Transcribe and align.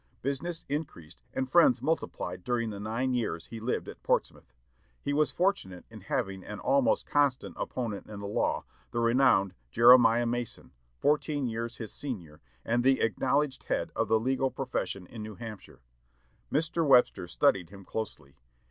Business 0.23 0.65
increased 0.67 1.21
and 1.31 1.47
friends 1.47 1.79
multiplied 1.79 2.43
during 2.43 2.71
the 2.71 2.79
nine 2.79 3.13
years 3.13 3.45
he 3.45 3.59
lived 3.59 3.87
at 3.87 4.01
Portsmouth. 4.01 4.51
He 4.99 5.13
was 5.13 5.29
fortunate 5.29 5.85
in 5.91 6.01
having 6.01 6.41
for 6.41 6.47
an 6.47 6.59
almost 6.59 7.05
constant 7.05 7.55
opponent 7.59 8.07
in 8.07 8.19
the 8.19 8.25
law 8.25 8.65
the 8.89 8.99
renowned 8.99 9.53
Jeremiah 9.69 10.25
Mason, 10.25 10.71
fourteen 10.97 11.45
years 11.45 11.77
his 11.77 11.93
senior, 11.93 12.41
and 12.65 12.83
the 12.83 12.99
acknowledged 12.99 13.65
head 13.65 13.91
of 13.95 14.07
the 14.07 14.19
legal 14.19 14.49
profession 14.49 15.05
in 15.05 15.21
New 15.21 15.35
Hampshire. 15.35 15.81
Mr. 16.51 16.83
Webster 16.83 17.27
studied 17.27 17.69
him 17.69 17.85
closely. 17.85 18.33